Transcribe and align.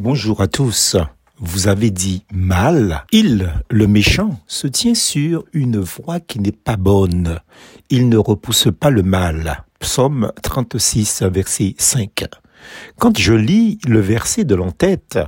Bonjour 0.00 0.40
à 0.40 0.46
tous. 0.46 0.96
Vous 1.40 1.66
avez 1.66 1.90
dit 1.90 2.22
mal. 2.32 3.04
Il, 3.10 3.52
le 3.68 3.88
méchant, 3.88 4.38
se 4.46 4.68
tient 4.68 4.94
sur 4.94 5.44
une 5.52 5.80
voie 5.80 6.20
qui 6.20 6.38
n'est 6.38 6.52
pas 6.52 6.76
bonne. 6.76 7.40
Il 7.90 8.08
ne 8.08 8.16
repousse 8.16 8.68
pas 8.78 8.90
le 8.90 9.02
mal. 9.02 9.64
Psaume 9.80 10.30
36, 10.40 11.22
verset 11.22 11.74
5. 11.78 12.26
Quand 12.96 13.18
je 13.18 13.34
lis 13.34 13.80
le 13.88 13.98
verset 13.98 14.44
de 14.44 14.54
l'entête, 14.54 15.18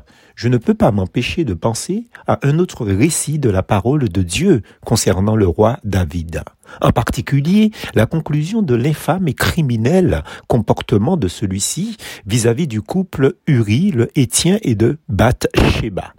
je 0.40 0.48
ne 0.48 0.56
peux 0.56 0.72
pas 0.72 0.90
m'empêcher 0.90 1.44
de 1.44 1.52
penser 1.52 2.06
à 2.26 2.38
un 2.44 2.58
autre 2.60 2.86
récit 2.86 3.38
de 3.38 3.50
la 3.50 3.62
parole 3.62 4.08
de 4.08 4.22
Dieu 4.22 4.62
concernant 4.86 5.36
le 5.36 5.46
roi 5.46 5.78
David. 5.84 6.44
En 6.80 6.92
particulier, 6.92 7.72
la 7.94 8.06
conclusion 8.06 8.62
de 8.62 8.74
l'infâme 8.74 9.28
et 9.28 9.34
criminel 9.34 10.24
comportement 10.48 11.18
de 11.18 11.28
celui-ci 11.28 11.98
vis-à-vis 12.24 12.68
du 12.68 12.80
couple 12.80 13.34
Uri, 13.46 13.90
le 13.90 14.08
Hétien 14.14 14.56
et 14.62 14.74
de 14.74 14.96
Bathsheba. 15.10 16.14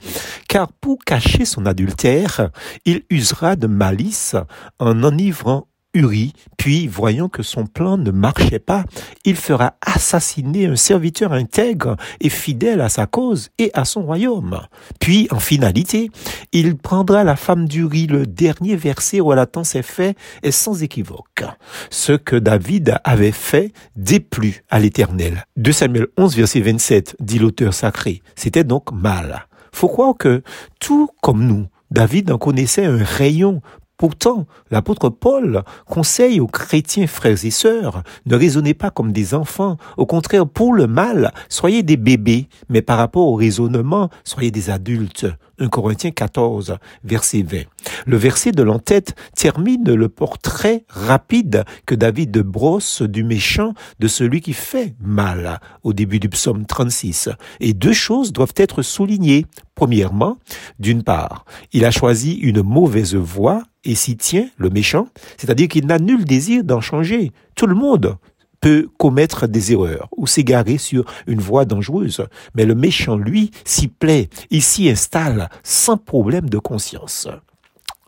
Car 0.48 0.72
pour 0.72 1.00
cacher 1.04 1.46
son 1.46 1.66
adultère, 1.66 2.52
il 2.86 3.02
usera 3.10 3.56
de 3.56 3.66
malice 3.66 4.36
en 4.78 5.04
enivrant 5.04 5.66
Uri, 5.94 6.34
puis, 6.58 6.88
voyant 6.88 7.28
que 7.28 7.44
son 7.44 7.66
plan 7.66 7.98
ne 7.98 8.12
marchait 8.12 8.60
pas, 8.60 8.86
il 9.26 9.36
fera 9.36 9.74
assassiner 9.82 10.68
un 10.68 10.76
serviteur 10.76 11.34
intègre 11.34 11.98
et 12.22 12.30
fidèle 12.30 12.82
à 12.82 12.88
sa 12.88 13.08
cause 13.08 13.50
et 13.58 13.72
à 13.74 13.84
son 13.84 14.04
royaume. 14.04 14.62
Puis, 15.00 15.28
en 15.32 15.40
finalité, 15.40 16.10
il 16.54 16.78
prendra 16.78 17.24
la 17.24 17.36
femme 17.36 17.68
d'Uri. 17.68 18.08
Le 18.08 18.26
dernier 18.26 18.76
verset 18.76 19.20
relatant 19.20 19.64
ces 19.64 19.82
faits 19.82 20.16
est 20.44 20.52
sans 20.52 20.82
équivoque. 20.82 21.44
Ce 21.90 22.14
que 22.14 22.36
David 22.38 23.00
avait 23.04 23.32
fait 23.32 23.74
déplut 23.96 24.64
à 24.70 24.80
l'Éternel. 24.80 25.46
2 25.58 25.72
Samuel 25.72 26.08
11, 26.16 26.38
verset 26.38 26.62
27, 26.62 27.18
dit 27.20 27.40
l'auteur 27.40 27.74
sacré. 27.74 28.22
C'était 28.36 28.64
donc 28.64 28.92
mal. 28.94 29.48
Faut 29.74 29.90
croire 29.90 30.16
que, 30.18 30.44
tout 30.80 31.10
comme 31.22 31.46
nous, 31.46 31.68
David 31.92 32.32
en 32.32 32.38
connaissait 32.38 32.86
un 32.86 33.04
rayon 33.04 33.62
Pourtant, 34.02 34.48
l'apôtre 34.72 35.10
Paul 35.10 35.62
conseille 35.86 36.40
aux 36.40 36.48
chrétiens 36.48 37.06
frères 37.06 37.46
et 37.46 37.52
sœurs, 37.52 38.02
ne 38.26 38.36
raisonnez 38.36 38.74
pas 38.74 38.90
comme 38.90 39.12
des 39.12 39.36
enfants, 39.36 39.78
au 39.96 40.08
contraire, 40.08 40.48
pour 40.48 40.74
le 40.74 40.88
mal, 40.88 41.32
soyez 41.50 41.84
des 41.84 41.98
bébés, 41.98 42.48
mais 42.68 42.82
par 42.82 42.98
rapport 42.98 43.28
au 43.28 43.36
raisonnement, 43.36 44.10
soyez 44.24 44.50
des 44.50 44.72
adultes. 44.72 45.28
1 45.62 45.70
Corinthiens 45.70 46.12
14, 46.12 46.78
verset 47.04 47.44
20. 47.44 47.60
Le 48.08 48.18
verset 48.18 48.52
de 48.52 48.64
l'entête 48.64 49.16
termine 49.36 49.94
le 49.94 50.10
portrait 50.10 50.86
rapide 50.90 51.64
que 51.86 51.94
David 51.94 52.40
brosse 52.40 53.04
du 53.04 53.24
méchant, 53.24 53.74
de 54.00 54.08
celui 54.08 54.42
qui 54.42 54.54
fait 54.54 54.96
mal, 55.00 55.60
au 55.84 55.94
début 55.94 56.20
du 56.20 56.30
psaume 56.30 56.66
36. 56.66 57.30
Et 57.60 57.74
deux 57.74 57.94
choses 57.94 58.34
doivent 58.34 58.56
être 58.58 58.82
soulignées. 58.82 59.46
Premièrement, 59.76 60.38
d'une 60.80 61.04
part, 61.04 61.46
il 61.74 61.86
a 61.86 61.92
choisi 61.92 62.34
une 62.34 62.64
mauvaise 62.64 63.16
voie 63.16 63.64
et 63.84 63.96
s'y 63.96 64.18
tient, 64.18 64.48
le 64.58 64.70
méchant, 64.70 65.08
c'est-à-dire 65.38 65.68
qu'il 65.68 65.88
n'a 65.88 65.98
nul 65.98 66.26
désir 66.26 66.64
d'en 66.64 66.82
changer. 66.82 67.32
Tout 67.56 67.68
le 67.68 67.76
monde 67.76 68.18
peut 68.62 68.88
commettre 68.98 69.48
des 69.48 69.74
erreurs 69.74 70.08
ou 70.16 70.28
s'égarer 70.28 70.78
sur 70.78 71.04
une 71.28 71.42
voie 71.42 71.66
dangereuse, 71.66 72.26
mais 72.56 72.66
le 72.66 72.76
méchant, 72.76 73.18
lui, 73.18 73.52
s'y 73.66 73.88
plaît, 73.88 74.30
il 74.52 74.62
s'y 74.62 74.90
installe 74.90 75.50
sans 75.64 75.98
problème 75.98 76.50
de 76.50 76.60
conscience. 76.60 77.28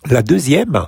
La 0.10 0.22
deuxième 0.22 0.86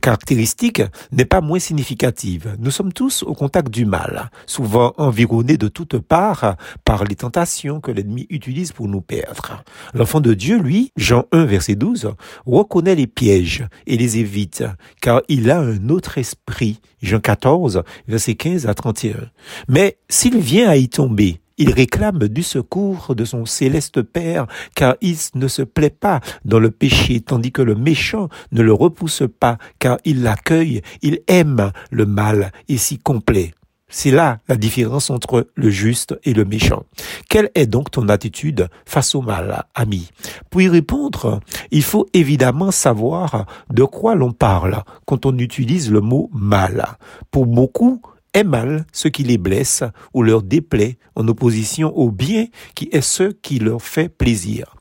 caractéristique 0.00 0.82
n'est 1.12 1.26
pas 1.26 1.42
moins 1.42 1.58
significative. 1.58 2.56
Nous 2.58 2.70
sommes 2.70 2.94
tous 2.94 3.22
au 3.22 3.34
contact 3.34 3.68
du 3.68 3.84
mal, 3.84 4.30
souvent 4.46 4.94
environnés 4.96 5.58
de 5.58 5.68
toutes 5.68 5.98
parts 5.98 6.56
par 6.82 7.04
les 7.04 7.14
tentations 7.14 7.80
que 7.80 7.90
l'ennemi 7.90 8.26
utilise 8.30 8.72
pour 8.72 8.88
nous 8.88 9.02
perdre. 9.02 9.62
L'enfant 9.92 10.20
de 10.20 10.32
Dieu, 10.32 10.58
lui, 10.58 10.92
Jean 10.96 11.24
1, 11.32 11.44
verset 11.44 11.74
12, 11.74 12.14
reconnaît 12.46 12.94
les 12.94 13.06
pièges 13.06 13.66
et 13.86 13.98
les 13.98 14.18
évite, 14.18 14.64
car 15.02 15.20
il 15.28 15.50
a 15.50 15.60
un 15.60 15.90
autre 15.90 16.16
esprit. 16.16 16.80
Jean 17.02 17.20
14, 17.20 17.82
verset 18.08 18.34
15 18.34 18.66
à 18.66 18.72
31. 18.72 19.28
Mais 19.68 19.98
s'il 20.08 20.38
vient 20.38 20.70
à 20.70 20.76
y 20.76 20.88
tomber, 20.88 21.40
il 21.58 21.72
réclame 21.72 22.28
du 22.28 22.42
secours 22.42 23.14
de 23.14 23.24
son 23.24 23.46
céleste 23.46 24.02
Père, 24.02 24.46
car 24.74 24.96
il 25.00 25.16
ne 25.34 25.48
se 25.48 25.62
plaît 25.62 25.90
pas 25.90 26.20
dans 26.44 26.58
le 26.58 26.70
péché, 26.70 27.20
tandis 27.20 27.52
que 27.52 27.62
le 27.62 27.74
méchant 27.74 28.28
ne 28.52 28.62
le 28.62 28.72
repousse 28.72 29.22
pas, 29.40 29.58
car 29.78 29.98
il 30.04 30.22
l'accueille, 30.22 30.82
il 31.02 31.20
aime 31.26 31.72
le 31.90 32.06
mal 32.06 32.52
et 32.68 32.76
s'y 32.76 32.98
complaît. 32.98 33.52
C'est 33.96 34.10
là 34.10 34.40
la 34.48 34.56
différence 34.56 35.10
entre 35.10 35.46
le 35.54 35.70
juste 35.70 36.18
et 36.24 36.34
le 36.34 36.44
méchant. 36.44 36.82
Quelle 37.28 37.50
est 37.54 37.66
donc 37.66 37.92
ton 37.92 38.08
attitude 38.08 38.68
face 38.86 39.14
au 39.14 39.22
mal, 39.22 39.66
ami? 39.74 40.10
Pour 40.50 40.62
y 40.62 40.68
répondre, 40.68 41.38
il 41.70 41.84
faut 41.84 42.06
évidemment 42.12 42.72
savoir 42.72 43.46
de 43.70 43.84
quoi 43.84 44.16
l'on 44.16 44.32
parle 44.32 44.82
quand 45.06 45.26
on 45.26 45.38
utilise 45.38 45.92
le 45.92 46.00
mot 46.00 46.28
mal. 46.32 46.96
Pour 47.30 47.46
beaucoup, 47.46 48.00
est 48.34 48.44
mal 48.44 48.84
ce 48.92 49.08
qui 49.08 49.22
les 49.22 49.38
blesse 49.38 49.82
ou 50.12 50.22
leur 50.22 50.42
déplaît 50.42 50.98
en 51.14 51.26
opposition 51.28 51.96
au 51.96 52.10
bien 52.10 52.46
qui 52.74 52.88
est 52.92 53.00
ce 53.00 53.32
qui 53.32 53.58
leur 53.58 53.80
fait 53.80 54.08
plaisir. 54.08 54.76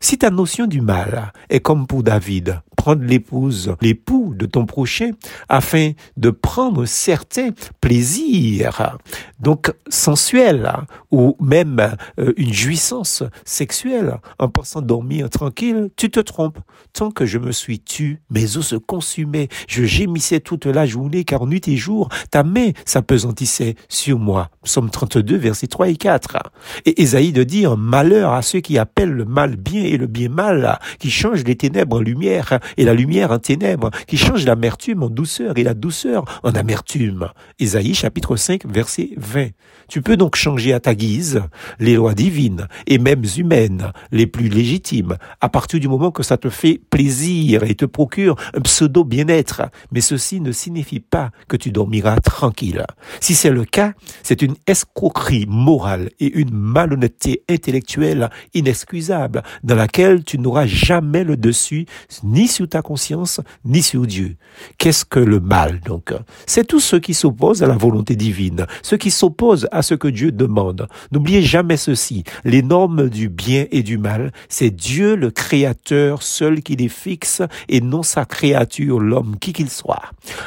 Si 0.00 0.18
ta 0.18 0.30
notion 0.30 0.66
du 0.66 0.80
mal 0.80 1.32
est 1.48 1.60
comme 1.60 1.86
pour 1.86 2.02
David, 2.02 2.60
prendre 2.84 3.04
l'épouse, 3.04 3.74
l'époux 3.80 4.34
de 4.36 4.44
ton 4.44 4.66
prochain, 4.66 5.12
afin 5.48 5.92
de 6.18 6.28
prendre 6.28 6.84
certains 6.84 7.48
plaisirs, 7.80 8.98
donc 9.40 9.72
sensuels, 9.88 10.70
ou 11.10 11.34
même 11.40 11.96
euh, 12.18 12.34
une 12.36 12.52
jouissance 12.52 13.22
sexuelle, 13.46 14.18
en 14.38 14.48
pensant 14.50 14.82
dormir 14.82 15.30
tranquille, 15.30 15.88
tu 15.96 16.10
te 16.10 16.20
trompes. 16.20 16.58
Tant 16.92 17.10
que 17.10 17.24
je 17.24 17.38
me 17.38 17.52
suis 17.52 17.80
tu, 17.80 18.20
mes 18.28 18.58
os 18.58 18.66
se 18.66 18.76
consumaient, 18.76 19.48
je 19.66 19.84
gémissais 19.84 20.40
toute 20.40 20.66
la 20.66 20.84
journée, 20.84 21.24
car 21.24 21.46
nuit 21.46 21.66
et 21.66 21.78
jour, 21.78 22.10
ta 22.30 22.42
main 22.42 22.72
s'apesantissait 22.84 23.76
sur 23.88 24.18
moi. 24.18 24.50
Psaume 24.62 24.90
32, 24.90 25.36
versets 25.36 25.68
3 25.68 25.88
et 25.88 25.96
4. 25.96 26.36
Et 26.84 27.02
Esaïe 27.02 27.32
de 27.32 27.44
dire, 27.44 27.78
malheur 27.78 28.34
à 28.34 28.42
ceux 28.42 28.60
qui 28.60 28.76
appellent 28.76 29.12
le 29.12 29.24
mal 29.24 29.56
bien 29.56 29.84
et 29.84 29.96
le 29.96 30.06
bien 30.06 30.28
mal, 30.28 30.78
qui 30.98 31.10
changent 31.10 31.44
les 31.44 31.56
ténèbres 31.56 31.96
en 31.96 32.00
lumière 32.00 32.58
et 32.76 32.84
la 32.84 32.94
lumière 32.94 33.30
en 33.30 33.38
ténèbres, 33.38 33.90
qui 34.06 34.16
change 34.16 34.44
l'amertume 34.44 35.02
en 35.02 35.10
douceur 35.10 35.56
et 35.56 35.62
la 35.62 35.74
douceur 35.74 36.24
en 36.42 36.52
amertume. 36.52 37.28
Isaïe 37.58 37.94
chapitre 37.94 38.36
5 38.36 38.66
verset 38.66 39.10
20. 39.16 39.48
Tu 39.88 40.02
peux 40.02 40.16
donc 40.16 40.36
changer 40.36 40.72
à 40.72 40.80
ta 40.80 40.94
guise 40.94 41.42
les 41.78 41.94
lois 41.94 42.14
divines 42.14 42.68
et 42.86 42.98
même 42.98 43.22
humaines 43.36 43.92
les 44.12 44.26
plus 44.26 44.48
légitimes 44.48 45.16
à 45.40 45.48
partir 45.48 45.80
du 45.80 45.88
moment 45.88 46.10
que 46.10 46.22
ça 46.22 46.36
te 46.36 46.48
fait 46.48 46.80
plaisir 46.90 47.64
et 47.64 47.74
te 47.74 47.84
procure 47.84 48.36
un 48.54 48.60
pseudo 48.60 49.04
bien-être. 49.04 49.62
Mais 49.92 50.00
ceci 50.00 50.40
ne 50.40 50.52
signifie 50.52 51.00
pas 51.00 51.30
que 51.48 51.56
tu 51.56 51.70
dormiras 51.70 52.18
tranquille. 52.20 52.84
Si 53.20 53.34
c'est 53.34 53.50
le 53.50 53.64
cas, 53.64 53.92
c'est 54.22 54.42
une 54.42 54.54
escroquerie 54.66 55.46
morale 55.48 56.10
et 56.20 56.32
une 56.38 56.50
malhonnêteté 56.50 57.42
intellectuelle 57.48 58.30
inexcusable 58.54 59.42
dans 59.62 59.74
laquelle 59.74 60.24
tu 60.24 60.38
n'auras 60.38 60.66
jamais 60.66 61.24
le 61.24 61.36
dessus 61.36 61.86
ni 62.22 62.48
sur 62.48 62.63
ta 62.66 62.82
conscience 62.82 63.40
ni 63.64 63.82
sur 63.82 64.06
Dieu. 64.06 64.36
Qu'est-ce 64.78 65.04
que 65.04 65.20
le 65.20 65.40
mal 65.40 65.80
donc? 65.80 66.12
C'est 66.46 66.66
tout 66.66 66.80
ce 66.80 66.96
qui 66.96 67.14
s'oppose 67.14 67.62
à 67.62 67.66
la 67.66 67.76
volonté 67.76 68.16
divine, 68.16 68.66
ce 68.82 68.96
qui 68.96 69.10
s'oppose 69.10 69.68
à 69.72 69.82
ce 69.82 69.94
que 69.94 70.08
Dieu 70.08 70.32
demande. 70.32 70.88
N'oubliez 71.12 71.42
jamais 71.42 71.76
ceci, 71.76 72.24
les 72.44 72.62
normes 72.62 73.08
du 73.08 73.28
bien 73.28 73.66
et 73.70 73.82
du 73.82 73.98
mal, 73.98 74.32
c'est 74.48 74.70
Dieu 74.70 75.16
le 75.16 75.30
Créateur 75.30 76.22
seul 76.22 76.62
qui 76.62 76.76
les 76.76 76.88
fixe 76.88 77.42
et 77.68 77.80
non 77.80 78.02
sa 78.02 78.24
créature, 78.24 79.00
l'homme, 79.00 79.36
qui 79.40 79.52
qu'il 79.52 79.70
soit. 79.70 80.02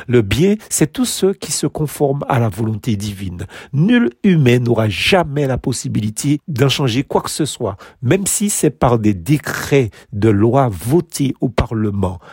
Le 0.07 0.21
bien, 0.21 0.55
c'est 0.69 0.91
tout 0.91 1.05
ce 1.05 1.27
qui 1.27 1.51
se 1.51 1.67
conforme 1.67 2.23
à 2.27 2.39
la 2.39 2.49
volonté 2.49 2.95
divine. 2.95 3.45
Nul 3.73 4.09
humain 4.23 4.59
n'aura 4.59 4.89
jamais 4.89 5.47
la 5.47 5.57
possibilité 5.57 6.39
d'en 6.47 6.69
changer 6.69 7.03
quoi 7.03 7.21
que 7.21 7.29
ce 7.29 7.45
soit, 7.45 7.77
même 8.01 8.27
si 8.27 8.49
c'est 8.49 8.69
par 8.69 8.99
des 8.99 9.13
décrets 9.13 9.89
de 10.13 10.29
loi 10.29 10.69
votés 10.69 11.33
au 11.41 11.49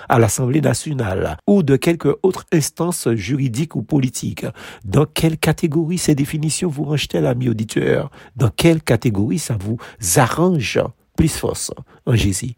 À 0.08 0.19
l'Assemblée 0.19 0.61
nationale 0.61 1.37
ou 1.46 1.62
de 1.62 1.76
quelque 1.76 2.19
autre 2.22 2.44
instance 2.52 3.08
juridique 3.12 3.76
ou 3.76 3.82
politique. 3.82 4.46
Dans 4.84 5.06
quelle 5.06 5.38
catégorie 5.38 5.99
ces 5.99 6.14
définitions 6.14 6.69
vous 6.69 6.84
rangent-elles, 6.84 7.26
amis 7.26 7.49
auditeurs? 7.49 8.11
Dans 8.37 8.50
quelle 8.50 8.82
catégorie 8.82 9.38
ça 9.38 9.56
vous 9.58 9.78
arrange? 10.16 10.81
Plus 11.16 11.37
force 11.37 11.70
en 12.06 12.14
Jésus 12.16 12.52